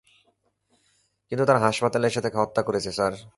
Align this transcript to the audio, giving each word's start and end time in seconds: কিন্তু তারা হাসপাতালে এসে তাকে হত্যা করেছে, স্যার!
কিন্তু 1.31 1.43
তারা 1.45 1.59
হাসপাতালে 1.59 2.05
এসে 2.07 2.21
তাকে 2.21 2.37
হত্যা 2.37 2.61
করেছে, 2.63 2.89
স্যার! 2.91 3.13